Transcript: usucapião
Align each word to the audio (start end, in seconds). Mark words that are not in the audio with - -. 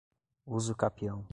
usucapião 0.47 1.27